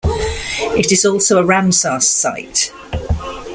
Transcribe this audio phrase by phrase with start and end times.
[0.75, 2.71] It is also a Ramsar site.